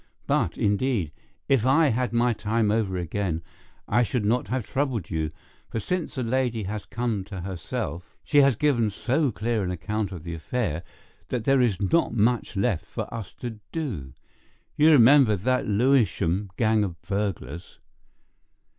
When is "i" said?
1.63-1.89, 3.87-4.01